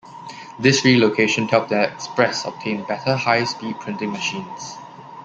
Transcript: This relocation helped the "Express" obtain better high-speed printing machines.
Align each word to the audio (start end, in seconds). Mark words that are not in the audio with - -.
This 0.59 0.83
relocation 0.83 1.47
helped 1.47 1.69
the 1.69 1.83
"Express" 1.83 2.43
obtain 2.45 2.81
better 2.85 3.15
high-speed 3.15 3.79
printing 3.81 4.11
machines. 4.11 4.73